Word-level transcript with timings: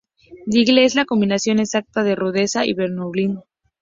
Diggle 0.47 0.83
es 0.83 0.95
la 0.95 1.05
combinación 1.05 1.59
exacta 1.59 2.01
de 2.01 2.15
rudeza 2.15 2.65
y 2.65 2.73
vulnerabilidad. 2.73 3.43